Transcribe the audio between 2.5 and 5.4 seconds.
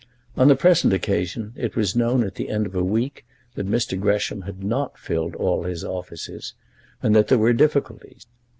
of a week that Mr. Gresham had not filled